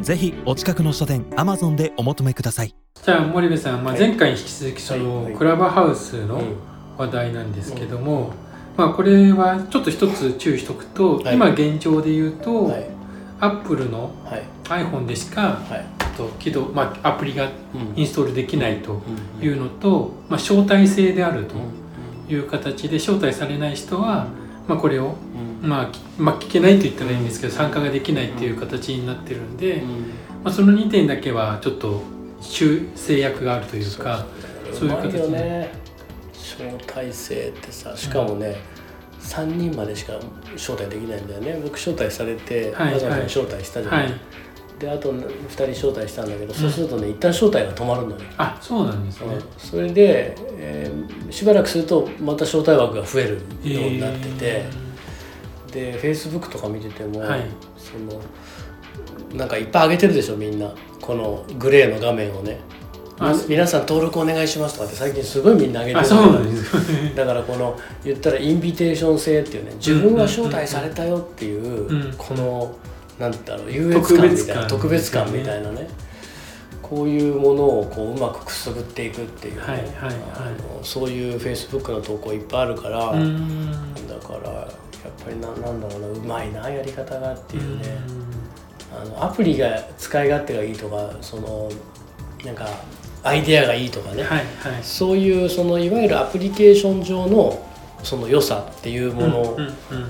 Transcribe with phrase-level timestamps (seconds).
[0.00, 2.74] ぜひお近くの書店 Amazon でお求めください。
[3.02, 4.00] じゃあ森部さん、まあ、はい。
[4.00, 5.02] 前回に引き続きそはい。
[5.02, 5.34] のはい。
[5.34, 6.56] クラブハウスのうん
[6.98, 8.32] 話題なんですけども、
[8.74, 11.34] まあこれはちょっと一つ注意しておくと、はい。
[11.34, 12.86] 今現状で言うと、はい、
[13.40, 15.84] アップルのはい、iPhone でしかはい、
[16.16, 17.44] と起動、まあ、アプリが
[17.74, 17.92] うん。
[17.96, 19.02] インストールできないと
[19.38, 19.44] うん。
[19.44, 22.34] いうのと、まあ、招待制であるとうん。
[22.34, 24.26] いう形で招待されない人は、
[24.68, 29.90] まあ、これを、うんまあ、きまあ聞けないと言ったらいいんですけど参加ができないっていう形になってるんで、うん。
[30.44, 32.02] まあ、その2点だけはちょっと
[32.40, 34.26] 修制約があるというか
[34.72, 35.70] そういう形で、よね。
[36.32, 38.56] 招待制ってさ、しかもね、
[39.18, 40.14] 三人までしか
[40.54, 41.60] 招待できないんだよね。
[41.62, 43.26] 僕招待されて、はいわざわざはい。
[43.26, 44.04] 招待したじゃない。
[44.04, 44.14] はい。
[44.78, 48.16] で、あと二人招待したんだけど、そうするとね、一旦招待が止まるのよ。
[48.36, 49.42] あそうなんですね、うん。
[49.58, 54.70] それで、えーしばらくするとまた招待枠が増えるようになってて、え
[55.76, 57.42] でフェイスブックとか見てても、はい。
[57.76, 58.20] その
[59.36, 60.72] なんかいっぱい上げてるでしょみんな。
[61.02, 62.58] このグレーの画面をね。
[63.48, 66.00] 皆さん登録お願いしますとかって最近すごいみんな上げてる。
[66.00, 67.12] ーあそうなんですね。
[67.16, 72.74] だからこの言ったらインビテーション制っていうね自分が招待されたよっていう、うんこの
[73.18, 75.88] なんだろう優越感みたいな特特別別感感みたいなね。
[76.82, 79.86] こういうものをこううまくくすぐっていくっていうね、はいはいはい。
[80.36, 80.40] あ
[80.78, 84.68] のそういうフェイスブックの投稿いっぱいあるから、だから
[85.06, 87.98] やっぱりななんだろうなうまいなやり方がっていうね、
[88.92, 91.70] あのアプリが使い勝手がいいとかその
[92.44, 92.68] なんか
[93.22, 94.82] アイデアがいいとかね、はいはい。
[94.82, 97.66] そういうそのいわゆるアプリケーション上の
[98.02, 99.56] その良さっていうもの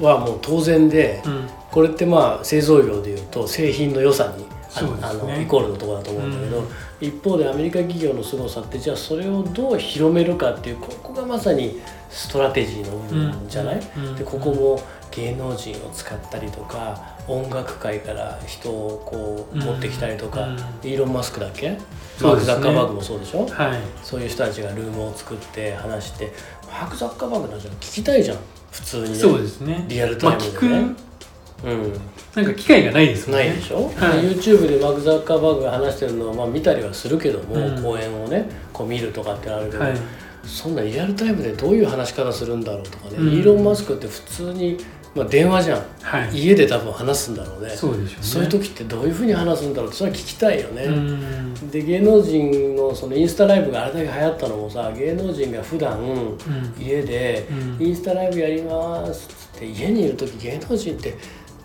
[0.00, 1.48] はもう当然で、うん。
[1.70, 5.06] これってまあ製造業でいうと製品の良さにあそうですね。
[5.08, 6.66] あのイコールのところだと思うんだけど、うん。
[7.00, 14.06] 一方でアメリカ企業の凄さってじゃあそれをどう広めるかっていうここがまさにストラテジーの部分じゃない、うん。
[14.08, 14.16] うん。
[14.16, 20.56] でここも芸能人を使ったりとか音楽界から人をこううん持ってきたりとか、うん。
[20.56, 21.78] イーロン・マスクだっけ、
[22.20, 23.46] マーク・ザッカーバーグもそうでしょ？
[23.46, 23.78] はい。
[24.02, 26.32] そういう人たちがルームを作って話して
[26.66, 28.38] マーク・ザッカーバーグの話は聞きたいじゃん。
[28.70, 29.14] 普通にね。
[29.16, 29.84] そうですね。
[29.86, 31.11] リアルタイムでね、まあ
[31.64, 33.48] なんか機会がないですもんね。
[33.48, 33.92] ないでしょ、はい。
[34.24, 37.82] YouTube でマーク・ザッカーバーグが話してるのをまあ見たりはするけども、うん。
[37.82, 39.92] 講演をねこう見るとかってあるけど、はい。
[40.44, 43.28] そんなリアルタイムでどういう話し方するんだろうとかね、うん。
[43.28, 44.76] イーロン・マスクって普通に、
[45.14, 45.82] まあ、電話じゃん。
[46.02, 46.36] はい。
[46.36, 47.70] 家で多分話すんだろうね。
[47.70, 48.22] そうでしょうね。
[48.22, 49.88] そういう時ってどういうふうに話すんだろう？
[49.88, 51.70] ってそれは聞きたいよね、うん。
[51.70, 56.38] で芸能人のそのインスタライブがあれだけ流行ったのもさ芸能人が普段うん。
[56.80, 57.46] 家で
[57.78, 57.86] うん。
[57.86, 61.14] インスタライブやりますっつって家にいる時芸能人って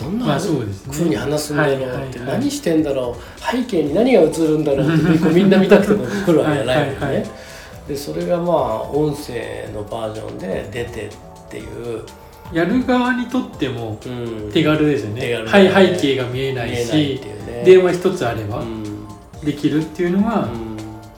[0.00, 7.26] どんなまあそうですねふうに話すんだろうって、何してんだろう背景に何が映るんだろうってみんな見たくても来るわけじゃないのね、
[7.86, 11.10] でそれがまあ音声のバージョンで出てっ
[11.50, 11.64] てい
[11.96, 12.04] う、
[12.52, 15.34] やる側にとってもうん、手軽ですよね。
[15.34, 17.20] はいね背景が見えないし
[17.64, 19.06] 電話一つあればうん。
[19.44, 20.76] できるっていうのは、うん。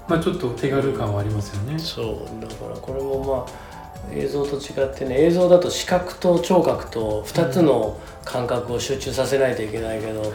[0.09, 1.79] まあちょっと手軽感はありますよね。
[1.79, 2.41] そう。
[2.41, 3.73] だからこれもまあ
[4.11, 10.33] 映像と違ってね映像だと視覚と聴覚と2つの感覚を集中させないといけないけど、はい。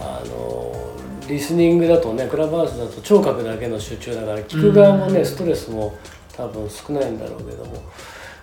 [0.00, 0.92] あの
[1.28, 5.26] リスニングだとねクラブハウスだと聴覚だけの集中だから聞く側もね、うん。
[5.26, 5.96] ストレスも
[6.36, 7.82] 多分少ないんだろうけども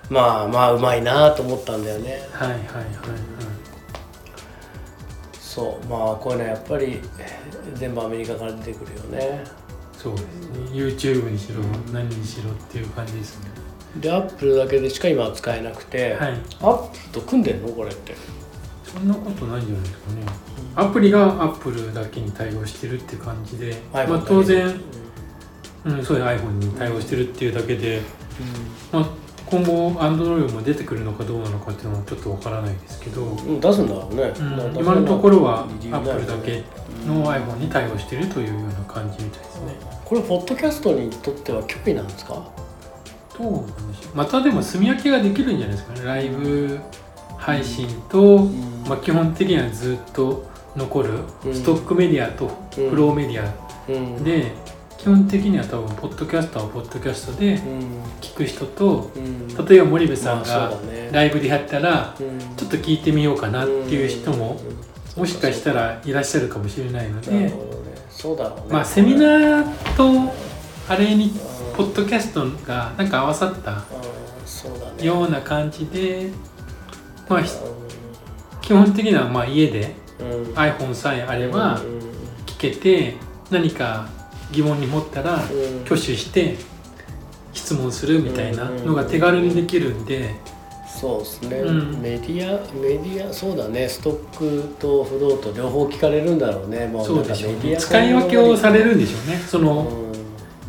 [0.10, 2.28] まあまあうまいなと思ったんだよね。
[2.32, 2.64] はいはいはい
[5.40, 7.00] そうまあこういうのはやっぱり
[7.76, 9.44] 全部アメリカから出てくるよね。
[9.96, 10.60] そうですね。
[10.72, 11.64] YouTube にしろ
[11.94, 13.63] 何にしろっていう感じですね
[13.98, 16.32] でアップルだけでしか今は使えなくて、はい。
[16.32, 18.16] アップルと組んでんのこれって。
[18.84, 20.26] そんなことないんじゃないですかね。
[20.76, 24.80] アプリがアップルだけに対応してるって感じで、まあ当然、
[25.86, 28.02] うん、そういう iPhone に対応してるっていうだけで、
[28.92, 29.10] まあ、
[29.46, 34.34] 今後 Android も出てくるのかどうなのかっていうのはちょっとわからないですけど、うん、うん、出すんだろうね、
[34.76, 36.64] 今のところは理由ないよね Apple だけ
[37.08, 39.76] の iPhone に対応してるというような感じみたいですね。
[40.06, 42.48] これポッドキャストにとっては脅威なんですか？
[43.38, 43.72] どうなんで
[44.02, 44.18] しょう。
[44.18, 46.06] またでも住み分けができるんじゃないですかね。
[46.06, 46.80] ライブ
[47.38, 48.84] 配信と、ん。
[48.88, 50.46] まあ、基本的にはずっと
[50.76, 51.20] 残る。
[51.46, 51.54] うん。
[51.54, 52.46] ストックメディアと
[52.78, 52.90] うん。
[52.90, 53.54] フローメディア
[53.92, 54.24] うん。
[54.24, 54.52] で、
[54.98, 57.60] 基本的には多分ポッドキャストはポッドキャストでうん。
[58.22, 59.48] 聞く人とうん。
[59.66, 60.78] 例えば森部さんまあが
[61.12, 62.40] ライブでやったらうん。
[62.56, 64.60] ちょっと聞いてみようかなっていう人も
[65.16, 65.20] うん。
[65.22, 67.54] もしかしたらいらっしゃるかもしれないので。
[68.70, 70.32] まあセミナーと
[70.88, 71.34] あれに
[71.76, 73.84] ポッドキャストがなんか合わさった
[75.04, 76.30] ような感じで、
[77.28, 77.52] まあ、ひ
[78.62, 79.96] 基本的にはまあ家で
[80.56, 82.00] iPhone さえあればうん
[82.46, 83.16] 聞けて
[83.50, 84.08] 何か
[84.52, 85.42] 疑問に持ったらうん。
[85.82, 86.56] 挙手して
[87.54, 90.36] 質問するみたいなのが手軽にできるんで。
[90.88, 92.02] そうですね、うん。
[92.02, 93.90] メディアメディアそうだね。
[93.90, 96.88] ストックと不動と両方聞かれるんだろうね。
[96.88, 99.38] もうそうでしょうなんかメディアね使い分けをされるんでしょうね。
[99.38, 100.03] そのうん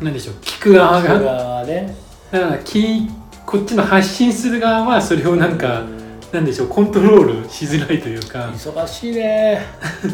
[0.01, 1.95] 何でしょう聞く側ががね。
[2.31, 3.09] だから聞
[3.45, 6.05] こっちの発信する側はそれをなんかうん。
[6.31, 8.51] なんでしょうコントロールしづらいというか。
[8.53, 9.61] 忙しいね。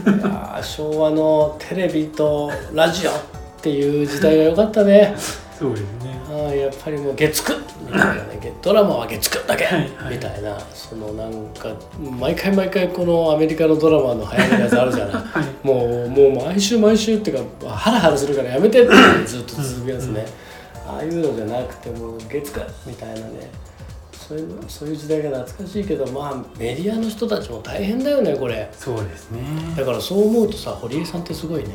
[0.62, 3.14] 昭和のテレビとラジオっ
[3.62, 5.16] ていう時代が良かったね
[5.62, 6.20] そうですね。
[6.28, 10.16] あーやっぱりもう月9みたいなねげドラマは月9だけ、はいはい。
[10.16, 10.60] みたいな。
[10.74, 11.70] そのなんか
[12.00, 15.14] 毎回毎回このアメリカのドラマの流行りのやつあるじゃない。
[15.22, 15.68] はい。
[15.68, 18.96] もうもう毎週毎週っていうかハラハラするからやめてって
[19.28, 20.26] ずっと続くやつね、
[20.88, 23.52] ああいうのじゃなくてもう月9みたいなね。
[24.12, 28.68] そういうのそういう時代が懐かしいけどまあメディアの人たちも大変だよねこれ。
[28.76, 29.42] そうですね。
[29.78, 31.70] だからそう思うとさ堀江さんってすごいね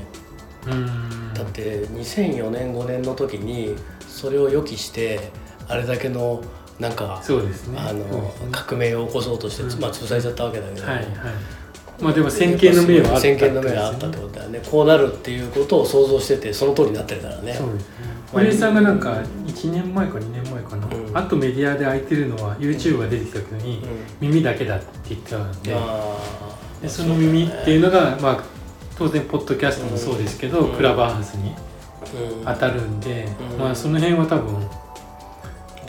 [1.34, 3.76] だって2004年5年の時に
[4.08, 5.30] それを予期して
[5.68, 6.42] あれだけの
[6.78, 7.78] なんかそうですね。
[7.78, 8.04] あの
[8.52, 9.80] 革命を起こそうとして、うん。
[9.80, 11.06] まあ潰されちゃったわけだけど、はいはい。
[12.00, 14.60] まあでも先見の明はあった先見の明があったってことだよね。
[14.70, 17.54] こうなるっていうことを想像しててその通りになってるからね。
[17.54, 18.16] そうですね。
[18.32, 21.16] 堀江さんがなんか1年前か2年前かな、うん。
[21.16, 23.82] あとメディアで空いてるのは YouTube が出てきた時に、
[24.20, 25.74] 耳だけだって言ってたんで,、
[26.82, 28.55] でその耳っていうのが、まあ、
[28.98, 30.76] 当然ポッドキャストもそうですけど、うん。
[30.76, 32.44] クラブハウスにうん。
[32.44, 33.58] 当たるんで、うん。
[33.58, 34.54] まあその辺は多分、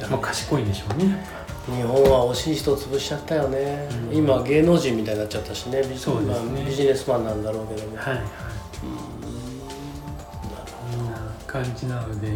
[0.10, 1.26] まあ、賢いんでしょうね。
[1.68, 4.18] 日本は惜しい人潰しちゃったよね、うん。
[4.18, 6.16] 今芸能人みたいになっちゃったしねビジね。
[6.28, 8.24] まあビジネスマンなんだろうけども、はいはい。
[10.96, 11.12] うん。
[11.12, 12.30] な感じなので、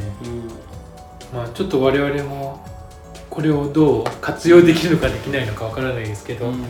[1.34, 2.60] まあ、ちょっと我々も
[3.32, 6.64] これをどう活用できるのかできないのかわからないですけど、うん。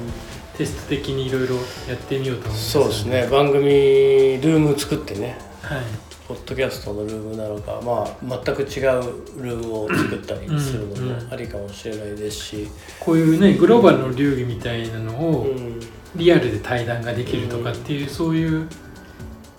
[0.55, 1.55] テスト的にいろいろ
[1.89, 3.27] やってみようと思いますそうですね。
[3.29, 5.37] 番組ルーム作ってね。
[5.63, 5.81] はい。
[6.27, 12.67] ポッドキャストのルームなのかまあ全く違うルームを作ったりするのうんうんもありかもしれないですし、
[13.01, 15.79] こういうねグローバルの流儀みたいなのをうん。
[16.15, 18.67] リアルで対談ができるとかっていう、そういう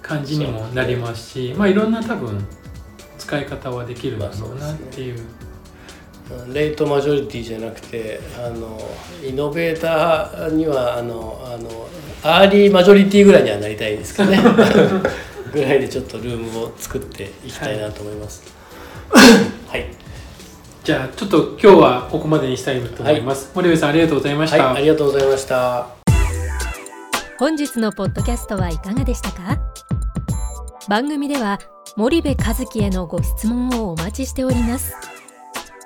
[0.02, 2.44] 感じにもなりますしまあいろんな多分
[3.18, 5.18] 使い方はできるだろうなっていう,、
[6.52, 8.78] レートマジョリティじゃなくてあの
[9.26, 11.88] イノベーターにはあのあの
[12.22, 14.38] アーリーマジョリティぐらいにはなりたいですけどね。
[15.52, 18.42] ぐらいでちょっとルームを作っていきたいなと思います。
[19.10, 19.86] はい、
[20.82, 25.88] じゃあちょっと今日はここまでにしたいと思います、森部さんありがとうございました、はい、ありがとうございました。
[27.38, 29.58] 本日のポッドキャストはいかがでしたか？
[30.88, 31.58] 番組では
[31.96, 34.94] 森部和樹へのご質問をお待ちしております